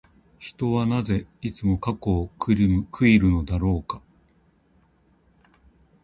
[0.39, 4.01] 人はなぜ、いつも過去を悔いるのだろうか。